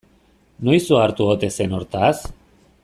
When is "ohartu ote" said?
0.95-1.51